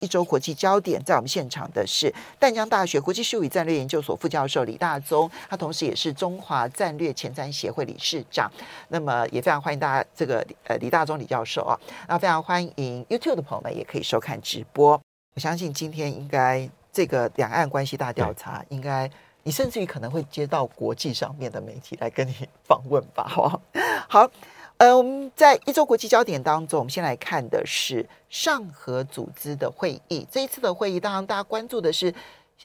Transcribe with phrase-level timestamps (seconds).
[0.00, 8.50] 一周国际焦点，在我们现场的是淡江大学国际事务与战略研究所副教授李大宗，他同时也是中华战略前瞻协会理事长。
[8.88, 11.78] 那么也非常欢迎大家，这个呃李大宗李教授啊，
[12.08, 15.00] 那非常欢迎 YouTube 的朋友们也可以收看直播。
[15.34, 19.10] 我相信今天应该这个两岸关系大调查，应该
[19.44, 22.34] 你甚至于可能会接到国际上面的媒体来跟你
[22.64, 23.24] 访问吧？
[24.08, 24.30] 好，
[24.78, 24.86] 好。
[24.86, 30.26] 嗯，在一周国际焦点当中，我们先来看的是上合组织的会议。
[30.30, 32.12] 这一次的会议，当然大家关注的是，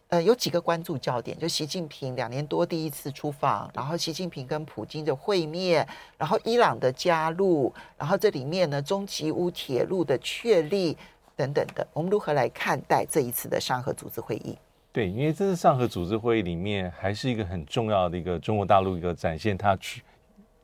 [0.09, 5.88] 呃，有几个关注焦点，就习近平两年多第一次出访，然后习近平跟普京的会面，
[6.18, 10.98] 然后伊朗的加入，然后这里面呢，中吉乌铁路的确立
[11.38, 11.88] 等等的。
[11.94, 14.58] 我们如何来看待这一次的上合组织会议？
[14.92, 20.03] 对，因为这次上合组织会议里面，还是一个很重要的一个中国大陆一个展现它去。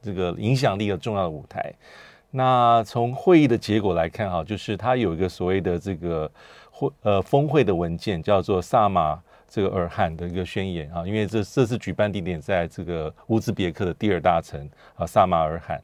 [0.08, 1.74] 这个影响力的重要的舞台。
[2.32, 6.32] 那从会议的结果来看，哈，就是它有一个所谓的这个
[6.72, 11.06] 会呃峰会的文件，叫做萨马这个尔罕的一个宣言啊。
[11.06, 15.82] 因为这这次举办地点在这个乌兹别克的第二大城啊萨马尔罕。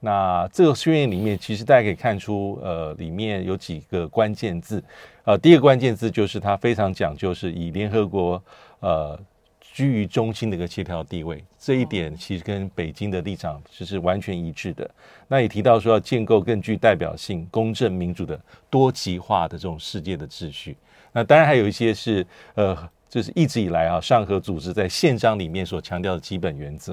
[0.00, 4.82] 那这个宣言里面，其实大家可以看出，呃，里面有几个关键字。
[5.24, 8.42] 呃，第一个关键字就是它非常讲究是以联合国
[8.80, 9.18] 呃。
[9.76, 14.90] 居于中心的一个协调地位，这一点其实跟北京的立场就是完全一致的。
[15.28, 18.40] 那也提到说要建构更具代表性、公正、民主的
[18.70, 20.74] 多极化的这种世界的秩序。
[21.12, 22.88] 那当然还有一些是呃。
[23.16, 26.92] 就是一直以来啊，上合组织在宪章里面所强调的基本原则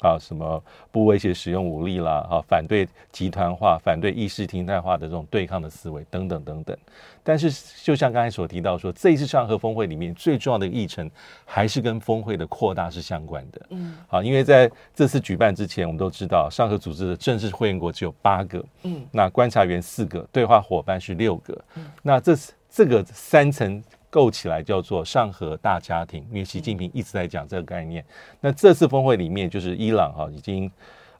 [0.00, 6.76] 啊，什么不威胁使用武力啦，啊，反对集团化、反对意识形态化的这种对抗的思维等等等等。
[7.22, 7.50] 但是，
[7.82, 11.10] 就像刚才所提到说，这一次上合峰会里面最重要的议程
[11.46, 13.62] 还是跟峰会的扩大是相关的。
[13.70, 23.82] 嗯，好，因为在这次举办之前，我们都知道上合组织的正式会员国只有八个，嗯，那观察员四个，对话伙伴是六个，嗯，那这次这个三层。
[24.12, 28.04] 构起来叫做上合大家庭，因为习近平一直在讲这个概念。
[28.42, 30.70] 那这次峰会里面，就是伊朗哈已经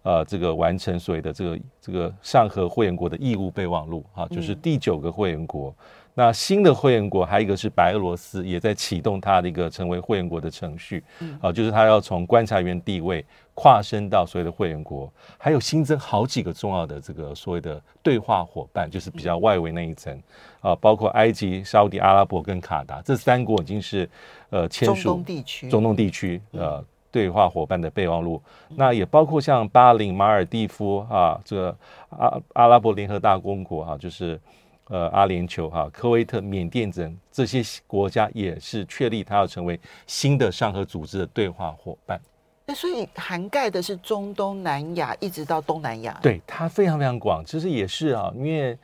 [0.03, 5.75] 呃这个完成所谓的这个这个上合会员国的义务备忘录哈，就是第九个会员国。
[6.15, 11.03] 那新的会员国还有一个是白俄罗斯，也在启动它的一个成为会员国的程序
[11.41, 20.21] 啊，就是它要从观察员地位跨升到所谓的会员国，还有新增好几个重要的这个所谓的对话伙伴，就是比较外围那一层
[20.61, 24.09] 啊，包括埃及、沙乌地阿拉伯跟卡达这三国已经是
[24.51, 31.77] 呃签署中东地区中东地区呃对话伙伴的备忘录，那也包括像巴林、马尔蒂夫啊，这个
[32.11, 34.41] 阿阿拉伯联合大公国哈，就是。
[34.89, 42.21] 呃，阿联酋哈、科威特、缅甸等这些国家也是确立它要成为新的上合组织的对话伙伴。
[42.65, 46.19] 那所以涵盖的是中东南亚一直到东南亚。
[46.23, 47.45] 对，它非常非常广。
[47.45, 48.77] 其实也是啊，因为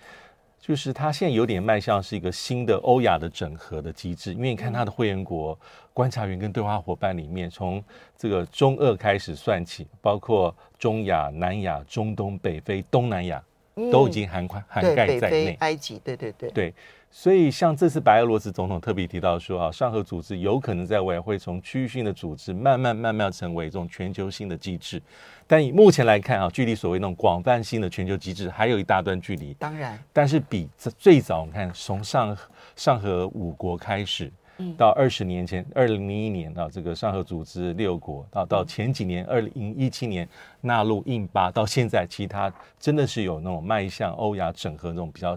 [0.61, 4.35] 就是它现在有点迈向是一个新的欧亚的整合的机制。
[4.35, 5.59] 因为你看它的会员国、
[5.93, 7.83] 观察员跟对话伙伴里面，从
[8.17, 13.43] 这个中俄开始算起，包括中亚、南亚、中东、北非、东南亚。
[13.93, 16.75] 都已经涵盖涵盖在内，埃及，对对对对，
[17.11, 25.03] 所以像这次白俄罗斯总统特别提到说啊，上合组织有可能在未来会从区域性的组织慢慢慢慢成为这种全球性的机制，
[25.47, 29.55] 但以目前来看啊，距离所谓那种广泛性的全球机制还有一大段距离。
[29.55, 30.69] 当然，但是比
[30.99, 32.37] 最早你看从上
[32.77, 34.31] 上合五国开始。
[34.77, 40.29] 到二十年前，二零零一年啊这个上合组织六国，到到前几年二零一七年
[40.63, 45.37] 纳入印巴，到现在，其他真的是有那种迈向欧亚整合那种比较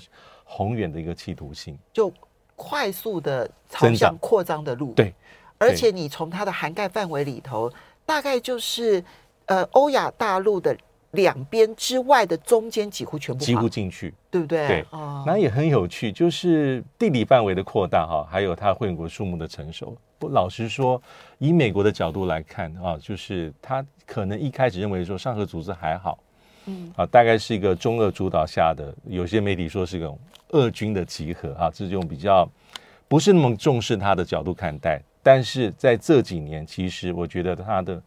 [0.53, 2.11] 宏远的一个企图性，就
[2.57, 4.91] 快速的朝向扩张的路。
[4.93, 5.13] 对，
[5.57, 7.71] 而且你从它的涵盖范围里头，
[8.05, 9.01] 大概就是
[9.45, 10.75] 呃欧亚大陆的。
[11.11, 14.65] 两边之外的中间几乎全部几乎进去，对不对？
[14.65, 19.93] 对，哦，那也很有趣，就是地理范围的扩大哈，还有它会员国数目的成熟。
[20.17, 21.01] 不，老实说，
[21.37, 26.17] 以美国的角度来看啊，就是他可能一开始认为说上合组织还好，
[26.65, 30.19] 嗯，啊，大概是一个中俄主导下的，有些媒体说是一种
[30.49, 32.47] 俄军的集合啊，这种比较
[33.07, 35.01] 不是那么重视他的角度看待。
[35.23, 38.01] 但是在这几年，其实我觉得他的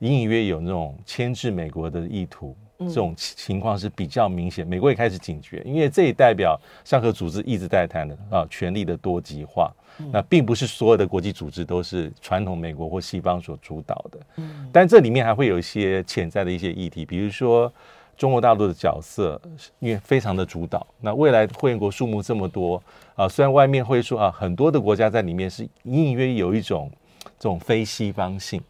[0.00, 4.66] 隐隐约有那种牵制美国的意图，这种情况是比较明显。
[4.66, 9.72] 美国也开始警觉，因为这也代表上合组织一直在谈的啊，权力的多极化。
[10.12, 14.18] 那并不是所有的国际组织都是传统美国或西方所主导的。
[14.36, 17.72] 嗯但这里面还会有一些潜在的一些议题，比如说
[18.16, 19.40] 中国大陆的角色，
[19.78, 20.86] 因为非常的主导。
[21.00, 22.82] 那未来会员国数目这么多
[23.14, 26.90] 啊，虽然外面会说啊，很多的国家在里面是隐隐约约有一种
[27.38, 28.60] 这种非西方性，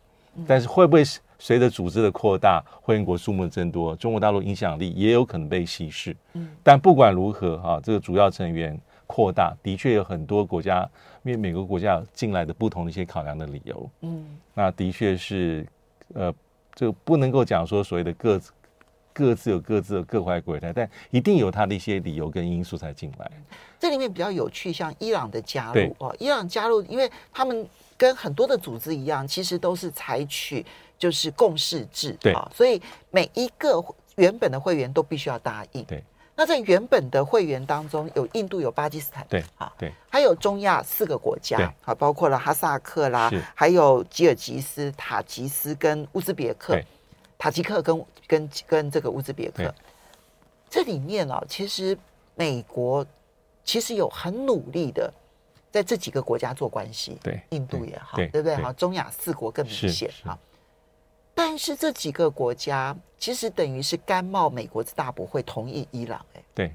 [0.46, 1.02] 但是会不会
[1.38, 6.14] 随着组织的扩大，会员国数目的增多，中国大陆影响力也有可能被稀释？
[6.34, 8.78] 嗯但不管如何哈，这个主要成员
[9.10, 10.88] 扩大的确有很多国家。
[11.22, 14.24] 因为每个国家进来的不同的一些考量的理由，嗯，
[14.54, 15.66] 那的确是，
[16.14, 16.34] 呃，
[16.74, 18.50] 就不能够讲说所谓的各自
[19.12, 23.30] 各自有各自的各怀鬼胎，但一定有他的一些理由跟因素才进来。
[23.78, 27.68] 这里面比较有趣，像伊朗的加入哦，伊朗加入，因为他们
[27.98, 30.64] 跟很多的组织一样，其实都是采取
[30.98, 32.80] 就是共识制，对啊，所以
[33.10, 33.84] 每一个
[34.16, 36.02] 原本的会员都必须要答应，对。
[36.40, 46.80] 那在原本的会员当中，有印度、有巴基斯坦，对啊，对，还有中亚四个国家，啊，包括了哈萨克啦，还有吉尔吉斯、塔吉斯跟乌兹别克，
[47.36, 49.70] 塔吉克跟跟跟这个乌兹别克，
[50.70, 51.94] 这里面啊，其实
[52.34, 53.04] 美国
[53.62, 55.12] 其实有很努力的
[55.70, 58.56] 在这几个国家做关系，对，印度也好，对不对？
[58.56, 60.38] 好，中亚四国更明显啊。
[61.42, 66.74] 但是这几个国家其实等于是甘冒美国之大不会同意伊朗，哎，对，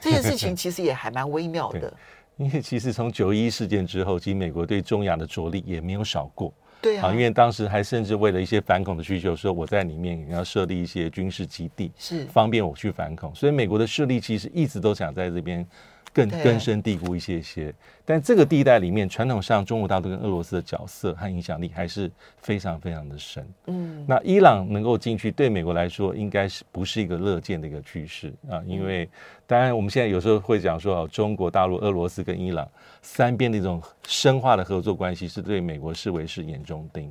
[0.00, 1.92] 这件事 情其实也还蛮微妙的。
[2.36, 15.66] 因为其实从九一事件之后，其实美国对中亚的着力也没有少过，对啊，因为当时还甚至为了一些反恐的需求，说我在里面要设立一些军事基地，是方便我去反恐，所以美国的势力其实一直都想在这边。
[16.12, 17.72] 更根深蒂固一些些，
[18.04, 23.46] 但这个地带里面，传统上中国大陆跟俄罗斯的角色和影响力还是非常非常的深。
[23.66, 28.62] 嗯，那伊朗能够进去，对美国来说，应该是不是一个乐见的一个趋势啊？
[28.66, 29.08] 因为
[29.46, 32.68] 当然，我们现在有时候会讲说，中国大陆、俄罗斯跟伊朗
[33.00, 37.10] 三边的一种深化的合作关系，是对美国视为是眼中钉。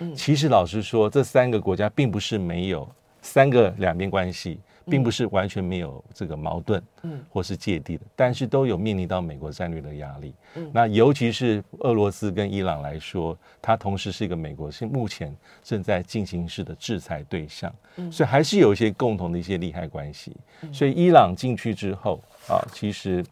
[0.00, 2.86] 嗯，其实老实说，这三个国家并不是没有
[3.22, 4.60] 三个两边关系。
[4.86, 10.34] 并不是完全没有这个矛盾，嗯，或是芥蒂的，但是都有面临到美国战略的压力。
[10.54, 20.36] 嗯，那尤其是俄罗斯跟伊朗来说，它同时是一个美国是目前正在进行式的制裁对象，嗯，所以还是有一些共同的一些利害关系。
[20.72, 23.24] 所以伊朗进去之后啊，其实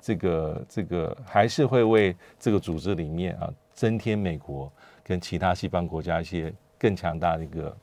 [0.00, 4.72] 这个这个还是会为这个组织里面啊增添美国
[5.02, 7.76] 跟其他西方国家一些更强大的一个。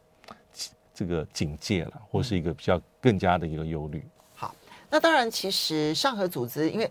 [0.96, 4.02] 这个警戒了，或是一个比较更加的一个忧虑。
[4.34, 4.56] 好，
[4.90, 6.90] 那当然，其实上合组织，因为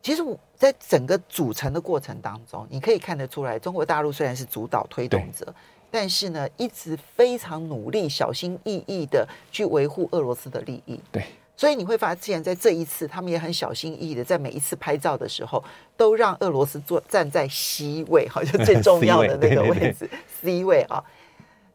[0.00, 5.52] 其实我在整个组成的过程当中，你可以看得出来，中国大陆虽然是主导推动者，
[5.90, 11.00] 但是呢，一直非常努力、小心翼翼的去维护俄罗斯的利益。
[11.10, 11.24] 对，
[11.56, 15.64] 所以你会发现在这一次，他们也很小心翼翼的，在每一次拍照的时候，
[15.96, 20.08] 都让俄罗斯坐站在 C 位，好像最重要的那个位置
[20.40, 21.02] ，C 位啊。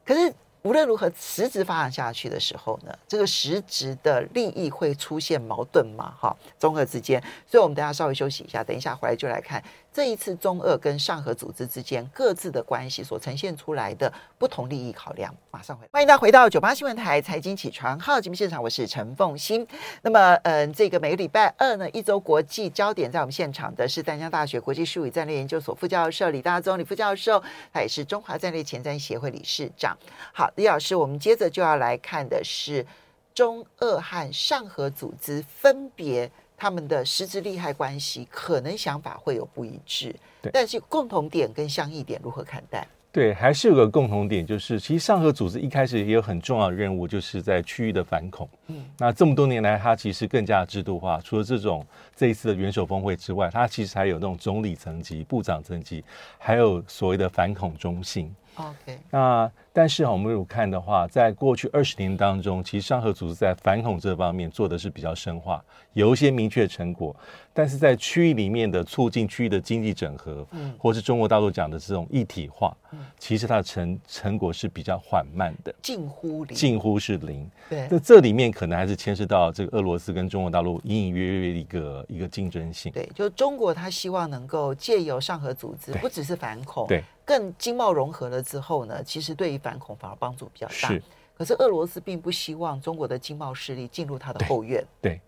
[0.05, 0.33] 可是。
[0.63, 6.13] 无论如何，实质发展下去的时候呢，这个实质的利益会出现矛盾嘛？
[6.19, 9.63] 哈，中俄之间，所以我们等下稍微休息一下，等一下回来就来看
[9.93, 15.33] 这一次中俄跟上合组织之间各自的关系所呈现出来的不同利益考量。
[15.49, 19.65] 马上回，欢迎大家回到九八新闻台财经起床号节目现场，我是陈凤欣。
[20.01, 29.97] 那么，嗯，这个每个礼拜二呢，一周国际焦点，在我们现场的是淡江大学国际术语战略研究所副教授李大宗李副教授，他也是中华战略前瞻协会理事长。
[30.33, 30.48] 好。
[30.55, 32.85] 李老师，我们接着就要来看的是
[33.33, 42.87] 中俄和上合组织分别他们的实质利害关系，可能想法会有不一致，对，但是共同点跟相异点如何看待？
[43.11, 48.47] 对，还是有个共同点，就是其实上合组织一开始也有很重要的任务，就是在区域的反恐。
[48.67, 51.19] 嗯，那这么多年来，它其实更加制度化。
[51.21, 51.83] 除了这种
[52.15, 56.05] 这一次的元首峰会之外，它其实还有那种总理层级、部长层级，
[56.37, 58.31] 还有所谓的反恐中心。
[58.53, 67.15] OK，那但是我们如果看的话，在过去二十年当中，其实上合组织在反恐这方面做的是比较深化，有一些明确成果。
[67.51, 77.49] 但是在区域里面的促进区域的经济整合，嗯，或是中国大陆讲的这种一体化，嗯，其实它的成成果是比较缓慢的，近乎零，近乎是零。
[77.69, 82.93] 对，那这里面可能还是牵涉到这个俄罗斯跟中国大陆隐隐约约的一个一个竞争性。
[82.93, 90.73] 对，就中国它希望能够借由上合组织，不只是反恐，对，更经贸融合了之后呢，其实对于反恐反而帮助比较大。
[90.73, 91.01] 是。
[91.37, 94.83] 可是俄罗斯并不希望中国的经贸势力进入他的后院。
[95.01, 95.21] 对，对，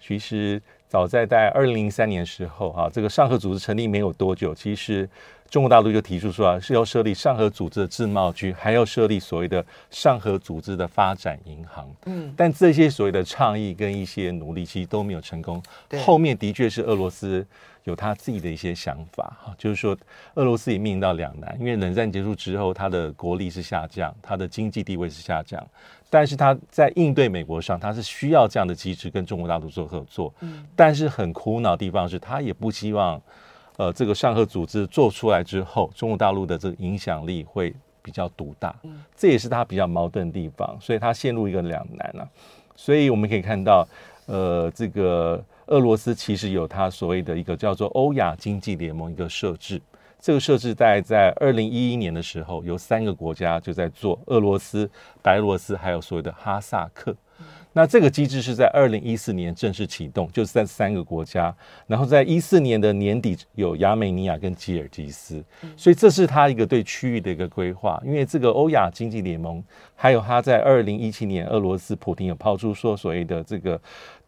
[0.00, 5.08] 其实早在在二零零三年时候，哈，这个上合组织成立没有多久，其实
[5.48, 11.88] 中国大陆就提出说啊，是要设立上合组织的自贸区，还要设立所谓的上合组织的发展银行。
[12.06, 15.62] 嗯，但这些所谓的倡议跟一些努力，其实都没有成功。
[15.88, 17.46] 对，后面的确是俄罗斯。
[17.84, 19.96] 有他自己的一些想法哈，就是说，
[20.34, 25.60] 俄罗斯也面临到两难，因为冷战结束之后，他的国力是下降，他的经济地位是下降，
[26.08, 33.20] 但是他在应对美国上，他是需要这样的机制跟中国大陆做合作，嗯，但是很苦恼的地方是他也不希望，
[33.76, 42.28] 呃，这个上合组织做出来之后，中国大陆的这个影响力会比较独大，嗯，这也是他比较矛盾的地方，所以他陷入一个两难啊，
[42.76, 43.84] 所以我们可以看到，
[44.26, 45.44] 呃，这个。
[45.72, 49.80] 俄罗斯其实有它所谓的一个叫做欧亚经济联盟一个设置，
[50.20, 54.88] 这个设置大概在二零一一年的时候，有三个国家就在做，俄罗斯、
[55.22, 57.16] 白罗斯还有所谓的哈萨克。
[57.72, 61.52] 那这个机制是在二零一四年正式启动，就是在三个国家，
[61.86, 65.42] 然后在一四年的年底有亚美尼亚跟吉尔吉斯，
[65.74, 67.98] 所以这是他一个对区域的一个规划。
[68.04, 69.64] 因为这个欧亚经济联盟，
[69.96, 73.80] 还有他在二零一七年，俄罗斯普京有抛出说所谓的这个。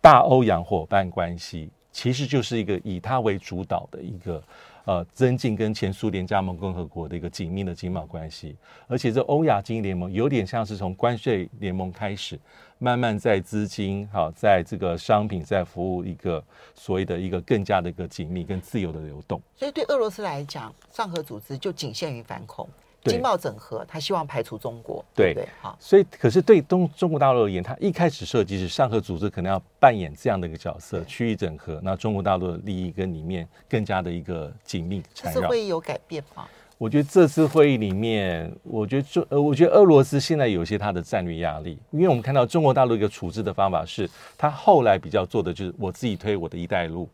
[0.04, 4.44] 大欧亚伙伴关系其实就是一个以它为主导的一个
[4.84, 8.54] 呃增进跟前苏联加盟共和国的一个紧密的经贸关系，
[8.86, 12.38] 而且这欧亚经济联盟有点像是从关税联盟开始，
[12.76, 16.44] 慢慢在资金好在这个商品在服务一个
[16.74, 19.40] 所谓的一个更加的一个紧密跟自由的流动。
[19.56, 22.68] 所以对俄罗斯来讲，上合组织就仅限于反恐。
[23.04, 25.46] 经贸整合，他希望排除中国，对？
[25.60, 35.40] 好，所以可是对东中国大陆而言，他一开始设计是上合组织可能要扮演这样的一个角色，区域整合，那中国大陆的利益跟里面更加的一个紧密缠绕。
[35.40, 36.46] 这次会议有改变吗？
[36.76, 47.08] 我觉得这次会议里面，我觉得中呃，我觉得俄罗斯现在有些他的战略压力，因为我们看到中国大陆一个处置的方法是，他后来比较做的就是我自己推我的一带一路，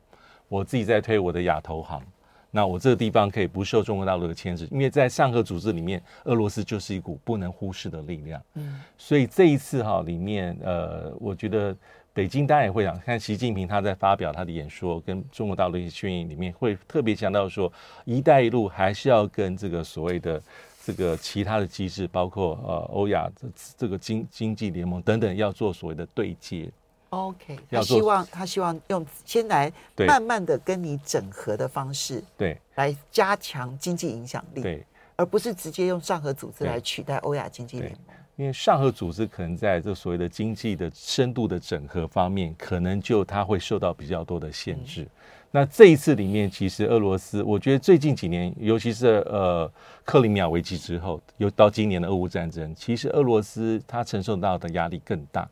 [0.49, 2.03] 我自己在推我的亚投行。
[2.51, 8.43] 那我这个地方可以不受中国大陆的牵制，因为在上合组织里面，俄罗斯就是一股不能忽视的力量。
[8.55, 11.77] 嗯，所以这一次哈里面，呃，我觉得
[12.13, 17.73] 北京当然也会想看习近平他在发表他的演说跟中国大陆一些宣言里面，会特别强调说，
[18.05, 20.43] 一带一路还是要跟这个所谓的
[20.85, 26.69] 这个其他的机制，包括呃欧亚这这个经经济联盟等等，要做所谓的对接。
[27.11, 29.73] OK，他希望他希望用先来
[30.07, 34.87] 慢慢的跟你整合的方式，对，来加强经济影响力，对，
[35.17, 38.17] 而不是直接用上合组织来取代欧亚经济联盟。
[38.37, 45.03] 因为上合组织可能在这所谓的经济的深度的整合方面，可能就它会受到比较多的限制。
[45.03, 45.11] 嗯、
[45.51, 49.71] 那这一次里面，其实俄罗斯，我觉得最近几年，尤其是呃
[50.05, 55.47] 克里米亚危机之后，又到今年的俄乌战争，其实俄罗斯它承受到的压力更大。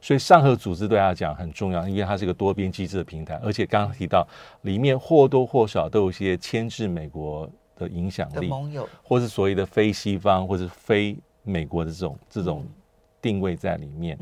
[0.00, 4.26] 所以上合组织对他讲很重要，因为它是一个多边机制的平台，而且刚刚提到
[4.62, 12.64] 里面或多或少都有一些牵制美国的影响力，盟友，或是所谓的非西方或是非美国的这种这种
[13.20, 14.16] 定位在里面。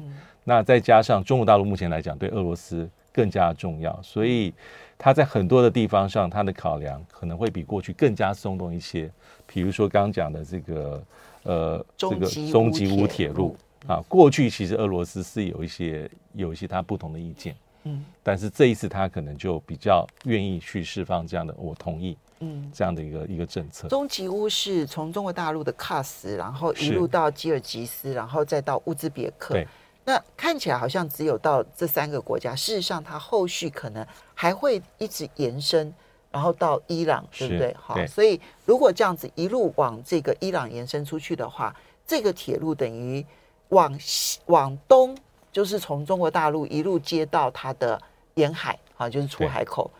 [0.44, 4.54] 那再加上中国大陆目前来讲对俄罗斯更加重要，所以
[4.96, 9.10] 他在很多的地方上，他的考量可能会比过去更加松动一些。
[9.46, 11.02] 比如说刚刚讲的这个
[11.42, 13.54] 呃这个中吉乌铁路。
[13.86, 17.54] 啊，过去其实俄罗斯是有一些有一些他不同的意见，
[17.84, 23.86] 嗯，但是这一次他可能就比较愿意去释放这样的，我同意，嗯，这样的一个一个政策。
[23.86, 29.54] 中吉乌是从中国大陆的喀什，然后一路到吉尔吉斯，然后再到乌兹别克。
[29.54, 29.68] 对，
[30.04, 34.04] 那看起来好像只有到这三个国家，事实上它后续可能
[34.34, 35.94] 还会一直延伸，
[36.32, 37.72] 然后到伊朗，对不对？
[37.78, 41.72] 好，所以如果这样子一路往这个伊朗延伸出去的话，
[42.04, 43.24] 这个铁路等于。
[43.70, 45.16] 往西往东，
[45.50, 48.00] 就是从中国大陆一路接到它的
[48.34, 49.90] 沿海啊，就是出海口。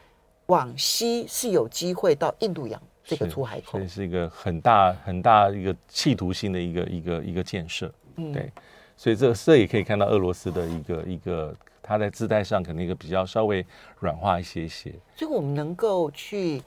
[0.46, 7.92] 往西是有机会到印度洋这个出海口，这是一个很大很大一个企图性的一个一个一个建设。
[8.14, 8.52] 嗯，对，
[8.96, 13.66] 所以这这也可以看到俄罗斯的一个一个，它在姿态上可能一个比较稍微
[13.98, 14.94] 软化一些些。
[15.16, 16.62] 所以我们能够去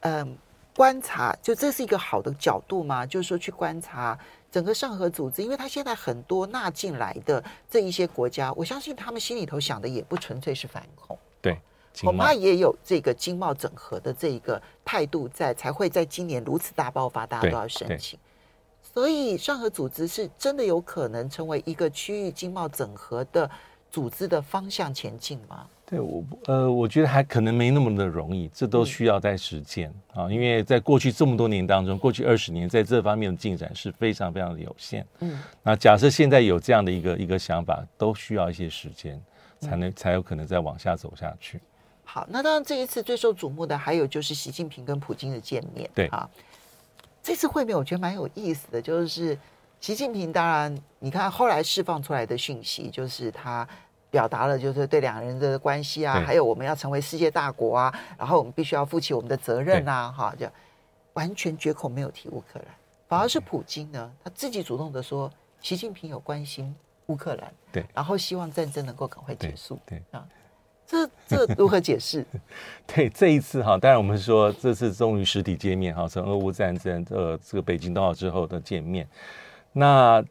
[0.00, 0.36] 嗯
[0.74, 3.06] 观察，就这是一个好的角度嘛？
[3.06, 4.18] 就是说去观察。
[4.52, 11.58] 整个上合组织，因为他现在很多纳进来的这一些国家，我相信他们心里头想的也不纯粹是反恐，对，
[12.02, 18.18] 恐怕也有这个经贸整合的这一个态度在，才会在今年如此大爆发，大家都要申请。
[18.82, 23.50] 所以上合组织是真的有可能成为一个区域经贸整合的
[23.90, 25.66] 组织的方向前进吗？
[25.92, 30.26] 对我呃，我觉得还可能没那么的容易，这都需要在实践啊。
[30.32, 35.06] 因为在过去这么多年当中，过去二十年在这方面的进展是非常非常的有限。
[35.18, 39.22] 嗯，那假设现在有这样的一个一个想法，都需要一些时间，
[39.60, 41.60] 才能才有可能再往下走下去。
[42.04, 45.90] 好，那当然这一次最受瞩目的还有就是习近平跟普京的见面。
[45.94, 46.26] 对啊，
[47.22, 49.38] 这次会面我觉得蛮有意思的，就是
[49.78, 53.68] 习近平当然你看后来释放出来的讯息，就是他。
[54.12, 60.46] 表达了就是对两人的关系啊，还有我们要成为世界大国啊，然后我们必须要负起我们的责任啊，哈，就
[61.14, 62.66] 完全绝口没有提乌克兰，
[63.08, 66.74] 反而是普京呢，他自己主动的说，习近平有关心
[67.06, 70.20] 乌克兰，对，然后希望战争能够赶快结束，对，对。
[70.20, 70.28] 啊，
[70.86, 72.22] 这这如何解释？
[72.86, 79.08] 对，这一次哈，当然我们说这次终于实体见面哈，从俄乌战争呃这个北京冬奥之后的见面，
[79.72, 80.22] 那。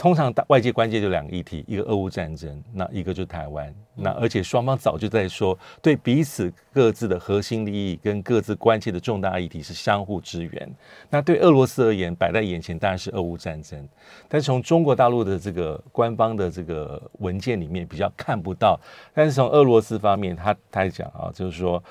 [0.00, 3.70] 通常大外界关键就两个议题，一个俄乌战争，那一个就是台湾。
[3.94, 10.74] 那而且双方早就在说，对彼此各自的核心利益跟各自关切的重大议题是相互支援。
[11.10, 13.86] 那对俄罗斯而言，摆在眼前当然是俄乌战争。
[14.26, 18.80] 但是从中国大陆的这个官方的这个文件里面比较看不到。
[19.12, 21.84] 但是从俄罗斯方面，他他讲啊，就是说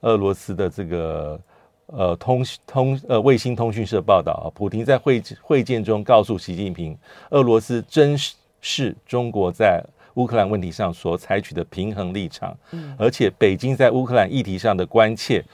[0.00, 1.38] 俄罗斯的这个。
[1.86, 6.96] 呃，通通呃，卫星通讯社报道啊，普京在会会见中告诉习近平，
[7.30, 8.16] 俄罗斯珍
[8.60, 15.44] 视中国在乌克兰问题上所采取的平衡立场，嗯，而且北京在乌克兰议题上的关切。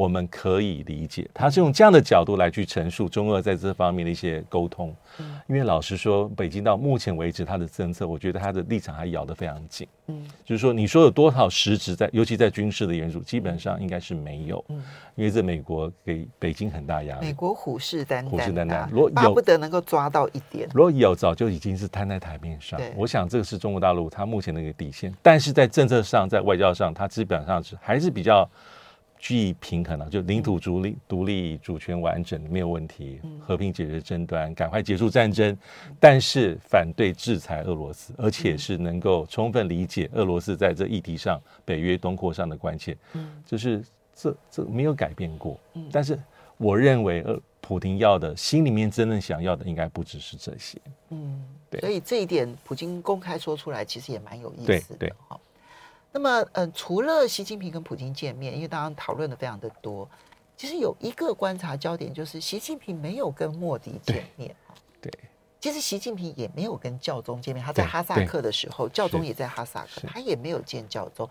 [0.00, 4.96] 我们可以理解，他是用这样的角度来去陈述中俄在这方面的一些沟通。
[5.18, 9.86] 嗯，因为老实说，北京到目前为止，他的政策，我觉得他的立场还咬得非常紧。
[10.06, 14.64] 嗯，就是说，你说有多少实质在，尤其在军事的援助，基本上应该是没有。
[14.70, 14.82] 嗯，
[15.16, 20.66] 因为这美国给北京很大压力，美国虎视眈眈，虎视眈眈，如果有巴不得能够抓到一点。
[20.72, 22.80] 如果有，早就已经是摊在台面上。
[22.96, 28.48] 我想这个是中国大陆他目前的一个底线，但是在政策上，在外交上，他基本上是还是比较。
[29.20, 35.56] 居于平衡了，就领土独立、独立、主权完整没有问题，和平解决争端，赶快结束战争。
[36.00, 42.96] 但是反对制裁俄罗斯，而且是能够充分理解俄罗斯在这议题上北约东扩上的关切。
[43.12, 43.84] 嗯，就是
[44.14, 45.60] 这这没有改变过。
[45.92, 46.18] 但是
[46.56, 50.80] 我认为，呃，普京要的心里面真正想要的，应该不只是这些。
[51.10, 51.78] 嗯，对。
[51.82, 54.96] 所以这一点，普京公开说出来，其实也蛮有意思的。
[54.98, 55.12] 对。
[56.12, 60.08] 那么，嗯，除了习近平跟普京见面，因为当然讨论的非常的多，
[60.56, 64.52] 其实有一个观察焦点就是习近平没有跟莫迪见面。
[65.00, 65.12] 对，
[65.60, 67.64] 其实习近平也没有跟教宗见面。
[67.64, 71.30] 他在哈萨克的时候，教宗也在哈萨克，他也没有见教宗。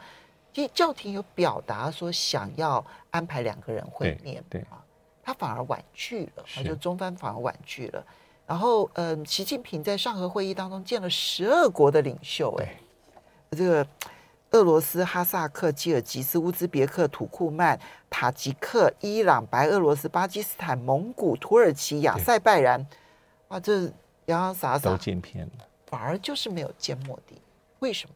[0.54, 4.82] 其实教廷有表达说想要安排两个人会面，对啊，
[5.22, 8.02] 他反而婉拒了，他就中方反而婉拒了。
[8.48, 12.80] 然后，嗯，习近平在上合会议当中见了十二国的领袖，哎，
[13.52, 13.86] 这个。
[14.52, 22.84] 俄罗斯、哈萨克、吉尔吉斯、乌兹别克、土库曼、塔吉克、伊朗、白俄罗斯、巴基斯坦、蒙古、土耳其、亚塞拜然，
[23.50, 23.84] 哇，这
[24.26, 27.36] 洋洋洒洒都见遍了，反而就是没有见莫迪，
[27.80, 28.16] 为什么？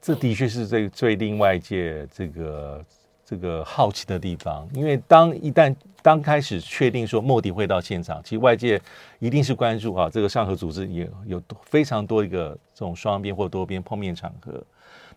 [0.00, 2.84] 这的确是最最令外界这个
[3.24, 8.80] 这个好奇的地方，因为当一旦刚开始确定说莫迪会到现场，其实外界
[9.18, 14.62] 一定是关注啊，这个上合组织也有非常多一个这种双边或多边碰面场合。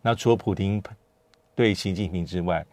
[0.05, 0.79] 那除了普京
[1.55, 2.63] 对习近平之外，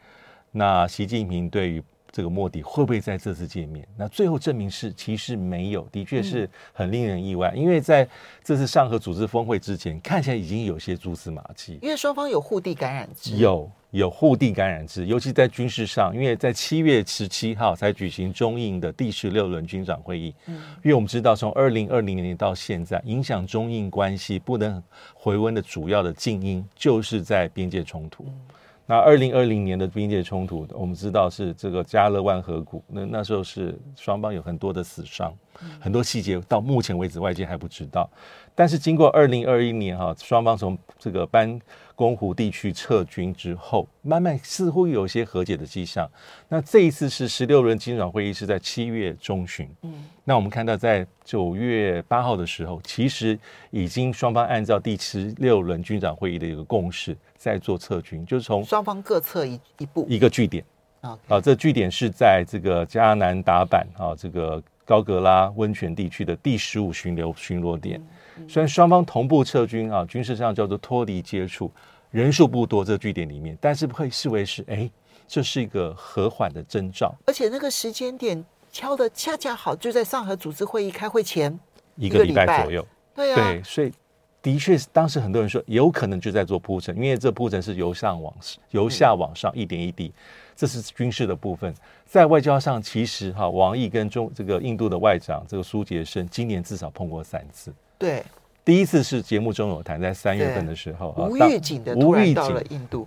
[0.51, 1.83] 那习近平对于
[2.13, 3.89] 这个莫迪会不会在这次见面？
[3.97, 7.53] 那最后证明是其实没有，的确是很令人意外。
[7.57, 8.07] 因为在
[8.45, 11.79] 这次上合组织峰会之前，看起来已经有些蛛丝马迹。
[11.83, 13.71] 因为双方有互地感染者，有。
[13.93, 20.35] 有互地感染制，尤其在军事上，因为在七月十七号才举行中印的第十六轮军长会议。
[20.47, 28.25] 嗯，因为我们知道，从二零二零年到现在，影响中印关系不能回温的主要的静音，就是在边界冲突。
[28.27, 28.41] 嗯、
[28.87, 35.33] 那二零二零年的边界冲突，我们知道是这个加勒万河谷，那那时候是双方有很多的死伤，
[35.81, 38.11] 很多细节到目前为止外界还不知道。
[38.55, 41.59] 但是经过二零二一年哈，双方从这个班
[41.95, 46.09] 公湖地区撤军之后，慢慢似乎有些和解的迹象。
[46.49, 53.39] 那这一次是十六轮军长会议是在七月中旬，嗯，那我们看到在九月八号的时候，其实
[53.71, 60.07] 已经双方按照第十六轮军长会议的一个共识在做撤军，就是从双方各撤一一步。
[60.09, 60.63] 一个据点。
[61.01, 67.99] 啊，啊，这据点是在这个加南达坂啊，这个高格拉温泉地区的第十五巡流巡逻点。
[67.99, 68.07] 嗯
[68.49, 71.71] 虽然双方同步撤军啊，军事上叫做脱离接触，
[72.11, 74.91] 人数不多，这个据点里面，但是不可以视为是哎，
[75.27, 77.15] 这是一个和缓的征兆。
[77.27, 81.59] 而且那个时间点敲的恰恰好，就在上合组织会议开会前
[81.97, 82.87] 一个礼拜左右。
[83.15, 83.93] 对啊，对，所以
[84.41, 88.35] 的确是，当时很多人说有可能就在做铺陈，因为这铺陈是由上往
[88.71, 90.13] 由下往上一点一滴，
[90.55, 91.75] 这是军事的部分。
[92.07, 97.73] 在外交上，其实哈，王毅跟中这个印度的外长这个苏杰生今年至少碰过三次。
[97.99, 98.23] 对，
[98.65, 103.07] 第一次是节目中有谈，在三月份的时候，无预警的突然到了印度。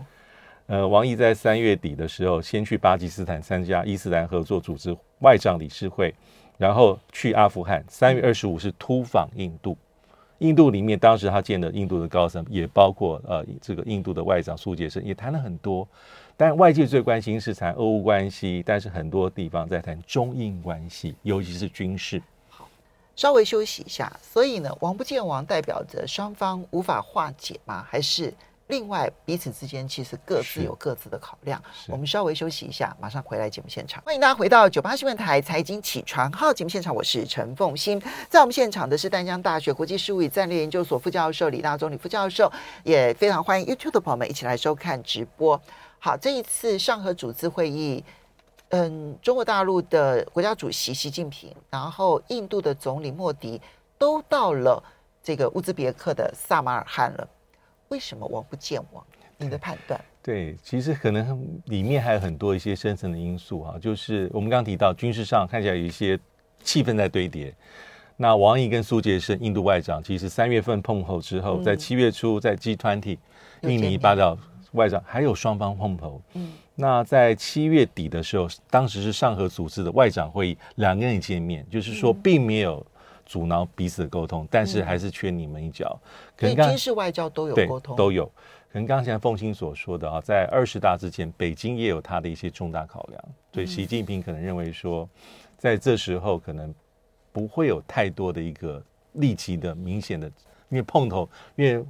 [0.67, 6.12] 呃，王毅在三月底的时候，先去巴基斯坦参加伊斯兰合作组织外长理事会，
[6.58, 7.84] 然后去阿富汗。
[7.88, 9.77] 三月二十五是突访印度。
[10.39, 15.88] 印度里面，当时他见的印度的高层也包括呃，这个印度的外长苏杰生，也谈了很多。
[16.36, 22.21] 但外界最关心是谈俄乌关系，但是很多地方在谈中印关系，尤其是军事。
[22.50, 22.67] 好，
[23.15, 24.12] 稍微休息一下。
[24.21, 27.86] 所以呢，王不见王代表着双方无法化解吗？
[27.89, 28.34] 还是？
[28.67, 31.62] 另外，彼此之间其实各自有各自的考量。
[31.88, 34.01] 我们稍微休息一下，马上回来节目现场。
[34.04, 38.01] 欢迎大家回到九八新闻台财经起床号节目现场，我是陈凤欣。
[38.28, 42.51] 在我们现场的是淡江大学国际事务与战略研究所副教授李大中李副教授，
[42.84, 45.62] 也非常欢迎 YouTube 的朋友们一起来收看直播。
[45.99, 48.04] 好，这一次上合组织会议，
[48.69, 53.62] 嗯，中国大陆的国家主席习近平，然后印度的总理莫迪
[53.99, 54.84] 都到了
[55.21, 57.28] 这个乌兹别克的萨马尔罕了。
[57.89, 59.04] 为什么王不见王？
[59.38, 60.00] 你的判断？
[60.24, 66.17] 对，其实可能里面还有很多一些深层的因素哈，就是我们刚刚提到军事上看起来有一些
[66.63, 67.54] 气氛在堆叠。
[68.15, 73.17] 那王毅跟苏杰生印度外长，其实三月份碰头之后，在七月初在 G20
[73.63, 74.38] 印尼巴岛
[74.71, 76.21] 外长还有双方碰头。
[76.34, 82.86] 嗯，那在七月底的时候，当时是上合组织的外长会议，两个人见面，就是说并没有。
[83.25, 85.99] 阻挠彼此的沟通，但是还是缺你们一脚。
[86.01, 88.25] 嗯、可能军事外交都有沟通，都有。
[88.71, 93.23] 可能刚才凤青所说的啊，在二十大之前，北京也有他的一些重大考量。
[93.51, 95.09] 对，习近平可能认为说，
[95.57, 96.73] 在这时候可能
[97.31, 98.83] 不会有太多的一个
[99.13, 100.27] 立即的明显的，
[100.69, 101.85] 因为碰头，因为。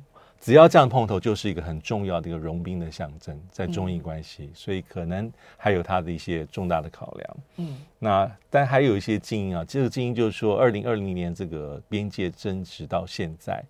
[0.46, 7.38] 只要这样碰头，就是一个很重要的一个融冰的象征，在中印关系，所以可能还有它的一些重大的考量。
[7.56, 13.64] 嗯，那但还有一些精英啊，这个精英就是说，二零二零年这个边界争执到现在。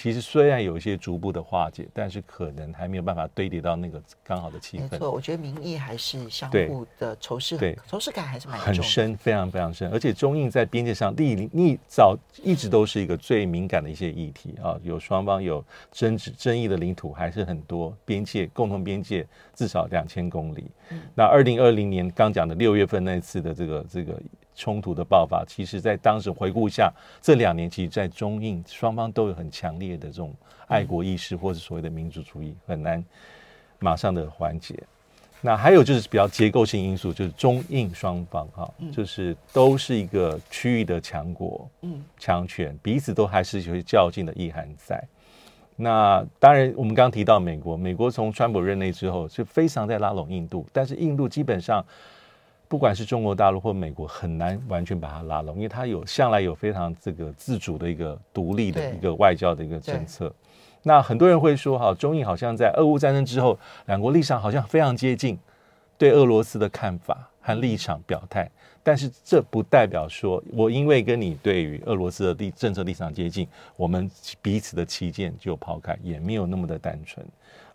[0.00, 4.82] 其实虽然有一些逐步的化解，但是可能还没有办法堆叠到那个刚好的气氛。
[4.92, 9.90] 没错，我觉得民意还是相互的仇视，对仇视感还是蛮很深，非常非常深。
[9.90, 20.70] 而且中印在边界上历历早一直都是一个最敏感的一些议题啊，有双方有争执争议的领土还是很多，边界共同边界至少两千公里。
[20.90, 24.16] 嗯、那二零二零年刚讲的六月份那次的这个这个。
[24.58, 26.92] 冲突的爆发，其实，在当时回顾一下
[27.22, 30.34] 这两年，其实，在中印双方都有很强烈的这种
[30.66, 33.02] 爱国意识，或者所谓的民族主义，很难
[33.78, 34.74] 马上的缓解。
[35.40, 45.00] 那还有就是比较结构性因素，就是中印双方哈，就是都是一个区域的强国，嗯，强权，彼此都还是有些较劲的意涵在。
[45.76, 51.84] 那当然，我们刚刚提到美国，美国从川普任内之后，是非常在拉拢印度，但是印度基本上。
[52.68, 60.32] 不管是中国大陆或美国，很难完全把它拉拢，因为它有向来有非常这个自主的一个独立的一个外交的一个政策。
[60.82, 65.38] 那很多人会说，哈，中印好像在俄乌战争之后，两国立场好像非常接近，
[65.96, 68.48] 对俄罗斯的看法和立场表态。
[68.82, 77.26] 但是这不代表说我因为跟你对于俄罗斯的立政策立场接近，我们彼此的旗舰就抛开，也没有那么的单纯。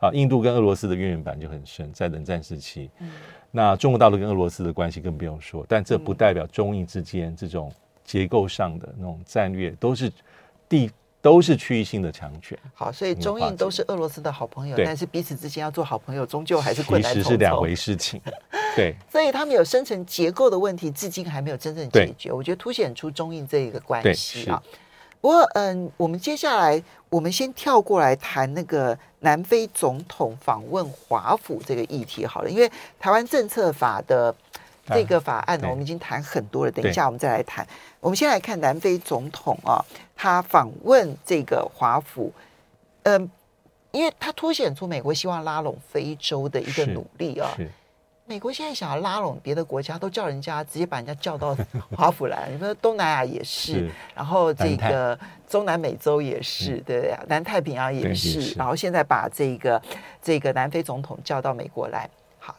[0.04, 2.90] 啊，印度跟俄罗斯的渊源感就很深，在冷战时期。
[3.00, 3.10] 嗯
[3.56, 7.72] 那中国大陆跟俄罗斯的关系更不用说，但这不代表中印之间这种
[8.04, 10.12] 结构上的那种战略都是
[10.68, 10.90] 地
[11.22, 12.58] 都是区域性的强权。
[12.74, 17.24] 好，所以中印都是俄罗斯的好朋友，但是彼此之间要做好朋友，终究还是困难重重。
[17.24, 18.20] 其实是两回事情。
[18.76, 22.32] 对， 所以他们有深层结构的问题，至今还没有真正解决。
[22.32, 24.60] 我觉得凸显出中印这一个关系啊。
[25.24, 34.36] 不过，嗯，我们接下来我们先跳过来谈那个南非总统访问华府这个议题好了，因为台湾政策法的
[34.88, 36.72] 这个法案呢，我们已经谈很多了。
[36.74, 37.66] 等一下我们再来谈。
[38.02, 39.80] 我们先来看南非总统啊，
[40.14, 42.30] 他访问这个华府，
[43.04, 43.32] 嗯，
[43.92, 47.56] 因为他凸显出美国希望拉拢非洲的一个努力啊。
[48.34, 51.56] 美国现在想要拉拢别的国家，都叫人家直接把人家叫到
[51.96, 52.50] 华府来。
[52.52, 55.18] 你说东南亚也是，是然后这个
[55.48, 59.80] 中南美洲也是，嗯、对呀，南太平洋也是，是然后现在把这个
[60.20, 62.10] 这个南非总统叫到美国来。
[62.40, 62.56] 好，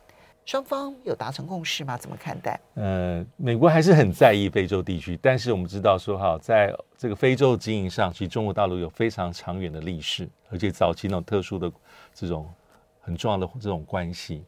[0.46, 1.98] 双方有达成共识吗？
[1.98, 2.60] 怎么看待？
[2.74, 11.68] 呃，美国还是很在意非洲地区，但是我们知道说哈，在这个非洲经营上，其实中国大陆有非常长远的历史，而且早期那种特殊的
[12.14, 12.48] 这种
[13.00, 14.44] 很重要的这种关系。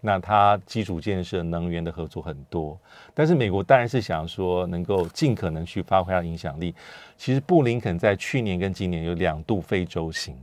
[0.00, 2.78] 那它基础建设、能源的合作很多。
[3.14, 6.74] 但是美国当然是想说能够尽可能去发挥它的影响力。
[7.16, 10.36] 其实布林肯在去年跟今年有两度非洲行。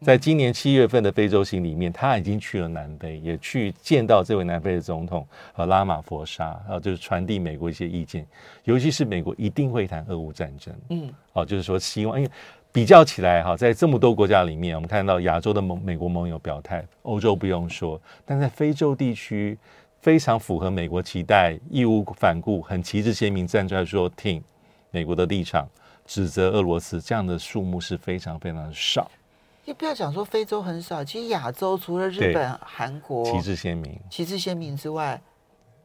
[0.00, 8.24] 在今年七月份的非洲行里面，他已经去了南非，也去见到这位南非的总统和拉马佛沙，啊，就是传递美国一些意见，
[8.62, 12.30] 尤其是美国一定会谈俄乌战争，嗯，哦，就是说希望，因为
[12.78, 19.58] 比较起来哈，在这么多国家里面，我们看到亚洲的盟美国盟友表态，欧洲不用说，但在非洲地区
[20.00, 24.40] 非常符合美国期待，义无反顾，很旗帜鲜明站出来说挺
[24.92, 25.66] 美国的立场，
[26.06, 29.10] 指责俄罗斯，这样的数目是非常非常少。
[29.64, 35.20] 你不要讲说非洲很少，其实亚洲除了日本、韩国旗帜鲜明、旗帜鲜明之外，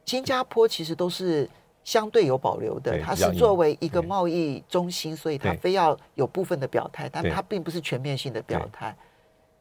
[0.06, 1.50] 新加坡其实都是
[1.84, 3.00] 相对有保留的。
[3.00, 8.96] 它是作为一个贸易中心，所以它非要有部分的表态，但它并不是全面性的表态。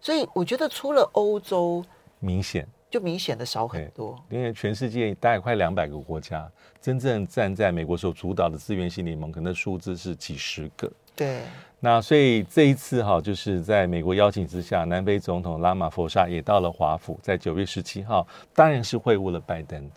[0.00, 1.84] 所以我觉得除了欧洲，
[2.18, 4.18] 明显就明显的少很多。
[4.28, 10.90] 因为全世界大概快两百个国家，真正站在美国所主导的资源性联盟，可能数字是几十个。
[11.14, 11.42] 对。
[11.84, 19.90] 那所以这一次哈，就是在美国邀请之下，南非总统拉马佛沙也到了华府，在九月十七号，当然是会晤了拜登。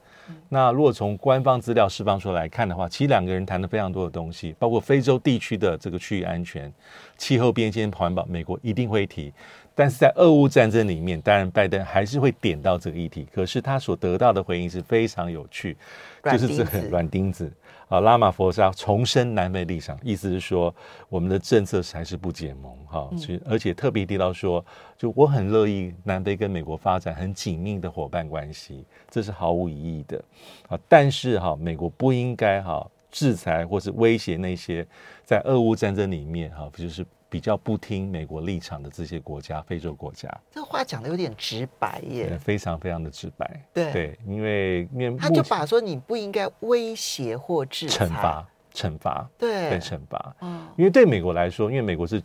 [0.50, 6.72] 那如果从官方资料释放出来看的话，其实两个人谈了非常多的东西，包括非洲地区的这个区域安全、
[7.18, 9.34] 气候变迁、环保，美国一定会提。
[9.76, 15.76] 但是在俄乌战争里面，当然拜登还是会点到这个议题，可是他所得到的回应是非常有趣，
[16.24, 17.52] 就是这个软钉子。
[17.88, 20.74] 啊，拉马佛沙重申南非立场，意思是说
[21.08, 24.66] 我们的政策还是不结盟哈，其实而且特别提到说，
[24.98, 30.20] 就我很乐意南非跟美国发展很紧密的伙伴关系，这是毫无疑义的
[30.68, 30.80] 啊。
[30.90, 34.84] 但是哈，美国不应该哈制裁或是威胁那些
[35.24, 37.06] 在俄乌战争里面哈，就是。
[37.28, 43.62] 比较不听美国立场的这些国家，非洲国家，这话讲的有点直白耶，非常非常的直白。
[43.74, 50.36] 对对，因为因为他就把说你不应该威胁或制裁、惩罚、惩罚，对，对惩罚。
[50.42, 52.22] 嗯，因为对美国来说，因为美国是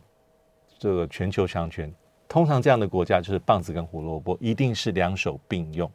[0.78, 1.92] 这个全球强权，
[2.28, 5.90] 通常这样的国家就是棒子跟胡萝卜，一定是两手并用，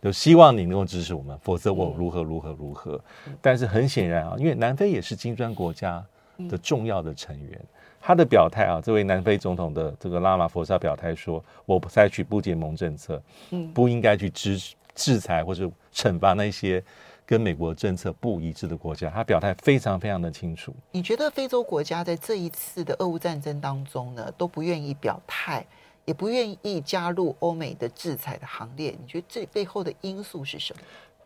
[0.00, 2.98] 就希望你能够支持我们，否则我如何如何如何。
[3.26, 6.02] 嗯、但是很显然啊，因为南非也是金砖国家
[6.48, 7.60] 的重要的成员。
[7.60, 7.68] 嗯
[8.00, 14.58] 他的表态啊，这位南非总统的这个拉马佛萨表态说，我不采取不结盟政策，嗯，不应该去制
[14.94, 16.82] 制裁或者惩罚那些
[17.26, 19.10] 跟美国政策不一致的国家。
[19.10, 20.74] 他表态非常非常的清楚。
[20.92, 25.66] 你觉得非洲国家在这一次的俄乌战争当中呢，都不愿意表态，
[26.04, 28.96] 也不愿意加入欧美的制裁的行列？
[28.98, 30.80] 你觉得这背后的因素是什么？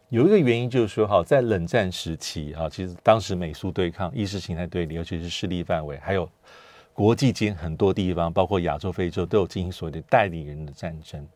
[0.09, 6.29] 有一个原因就是说，哈，在冷战时期，哈，其实当时美苏对抗、意识形态对立，尤其是势力范围，还有。
[6.95, 11.27] 国际间很多地方，包括亚洲、非洲，都有进行所谓的代理人的战争。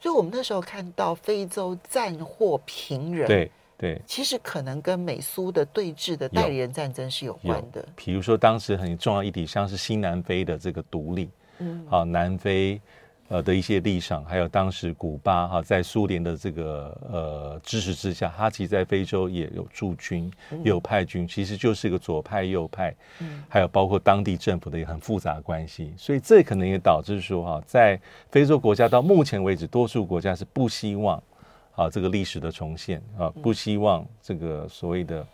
[0.00, 7.86] 所以，我们那时候看到非洲战祸频仍，对对，其实可能跟美苏的对峙的代理人战争是有关的。
[7.96, 12.80] 比如说，当时很重要一点，像是新南非的这个独立，嗯，好，南非。
[13.28, 22.94] 呃的一些立场，还有当时古巴哈在苏联的这个呃支持之下，哈其实在非洲也有驻军，也有派军，其实就是一个左派右派，
[23.48, 27.98] 还有包括当地政府的一个很复杂的关系，所以这可能也导致说哈，在
[28.30, 31.22] 非洲国家到目前为止，多数国家是不希望
[31.74, 35.26] 啊这个历史的重现啊，不希望这个所谓的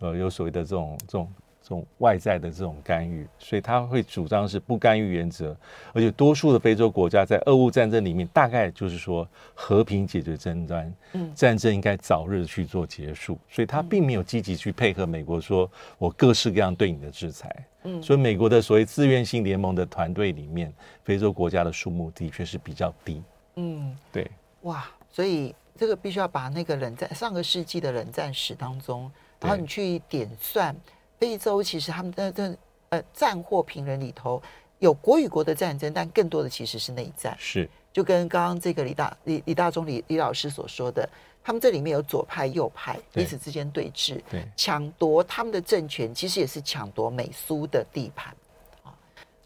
[0.00, 1.26] 呃有所谓的这种这种。
[1.70, 5.56] 这种外在的这种干预，所以他会主张是不干预原则，
[5.92, 23.22] 而且多数的非洲国家在俄乌战争里面，大概就是说和平解决争端，嗯，战争应该早日去做结束，所以他并没有积极去配合美国，说我各式各样对你的制裁，嗯，所以美国的所谓自愿性联盟的团队里面，非洲国家的数目的确是比较低，
[23.54, 24.28] 嗯，对，
[24.62, 30.74] 哇，所以这个必须要把那个冷战上个世纪的冷战史当中，然后你去点算。
[31.20, 32.56] 非洲其实他们的这
[32.88, 34.42] 呃战祸平人里头
[34.78, 37.36] 有国与国的战争，但更多的其实是内战。
[37.38, 41.06] 是，就跟刚刚这个李大李李大中李李老师所说的，
[41.44, 48.34] 他们这里面有左派右派彼此之间对峙，对，抢夺他们的政权，其实也是抢夺美苏的地盘。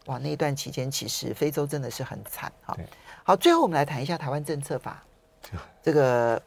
[0.05, 2.77] 哇，那一段期间其实非洲真的是很惨啊。
[3.25, 5.03] 好，最后我们来谈一下台湾政策法，
[5.83, 6.41] 这个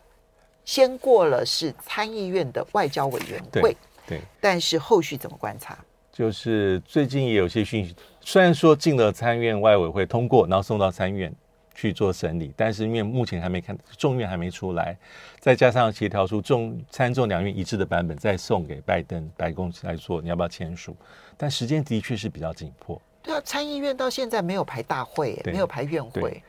[0.65, 3.77] 先过了是参议院的外交委员会。
[4.09, 5.79] 对，但是后续怎么观察？
[6.11, 11.33] 就是最近也有些讯息，虽然说进了参院外委会通过，然后送到参院
[11.75, 14.97] 去做审理，但是因为目前还没看众院还没出来，
[15.39, 20.97] 再加上协调出众参众两院一致的版本，再送给拜登白宫来说，你要不要签署？
[21.37, 23.01] 但时间的确是比较紧迫。
[23.23, 26.43] 对啊，参议院到现在没有排大会，没有排院会。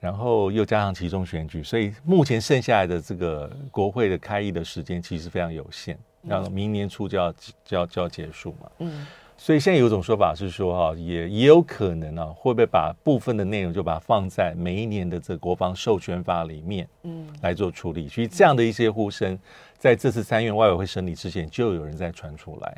[0.00, 7.32] 然后又加上其中选举，所以目前剩下来的这个国会的开议的时间其实非常有限，然后明年初就要
[7.64, 8.70] 就要就要结束嘛。
[8.78, 9.06] 嗯，
[9.36, 18.08] 所以现在有一种说法是说哈，也也有可能啊，会不会把部分的内容就把它放在每一年的这个国防授权法里面，嗯，来做处理。
[18.08, 19.38] 所以这样的一些呼声，
[19.78, 22.76] 在这次参院外委会审理之前，就有人在传出来。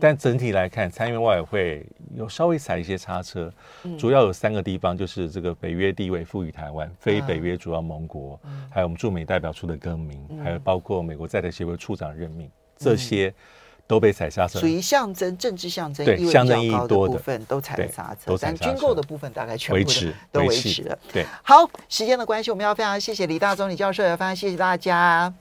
[0.00, 3.52] 但整体来看，参院外委会有稍微踩一些刹车，
[3.98, 13.32] 主要有三个地方，就是这个北约地位赋予台湾，非北约主要盟国，还有我们驻美代表处的更名，还有包括美国在台协会处长任命，这些
[13.86, 17.14] 都被踩刹车，属于象征政治象征，对象征意义多的。
[17.14, 19.90] 部分都踩了刹车，但军购的部分大概全部
[20.32, 20.98] 都维持了。
[21.12, 25.32] 对，好，时间的关系，我们要非常谢谢李大中李教授，也非常谢谢大家。